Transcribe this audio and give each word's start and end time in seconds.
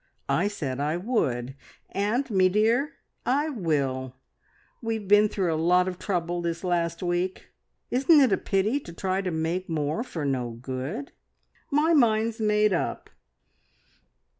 I 0.29 0.47
said 0.47 0.79
I 0.79 0.97
would, 0.97 1.53
and, 1.91 2.27
me 2.31 2.49
dear, 2.49 2.93
I 3.23 3.51
will! 3.51 4.15
We've 4.81 5.07
been 5.07 5.29
through 5.29 5.53
a 5.53 5.63
lot 5.63 5.87
of 5.87 5.99
trouble 5.99 6.41
this 6.41 6.63
last 6.63 7.03
week, 7.03 7.49
isn't 7.91 8.19
it 8.19 8.31
a 8.33 8.37
pity 8.37 8.79
to 8.79 8.93
try 8.93 9.21
to 9.21 9.29
make 9.29 9.69
more 9.69 10.01
for 10.01 10.25
no 10.25 10.57
good? 10.59 11.11
My 11.69 11.93
mind's 11.93 12.39
made 12.41 12.73
up!" 12.73 13.11